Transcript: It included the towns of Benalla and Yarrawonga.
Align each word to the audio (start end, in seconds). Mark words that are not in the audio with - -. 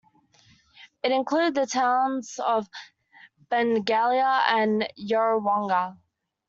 It 1.03 1.11
included 1.11 1.53
the 1.53 1.67
towns 1.67 2.39
of 2.43 2.67
Benalla 3.51 4.41
and 4.47 4.91
Yarrawonga. 4.97 5.99